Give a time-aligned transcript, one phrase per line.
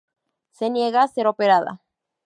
[0.49, 1.79] Se niega a ser operada.